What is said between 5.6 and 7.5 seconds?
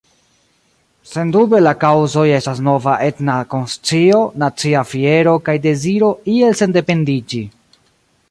deziro iel sendependiĝi.